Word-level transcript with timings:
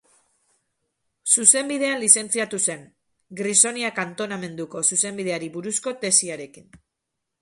Zuzenbidean 1.33 2.01
lizentziatu 2.03 2.59
zen, 2.65 2.81
Grisonia 3.41 3.93
kantonamenduko 3.99 4.83
zuzenbideari 4.93 5.55
buruzko 5.59 5.95
tesiarekin. 6.07 6.73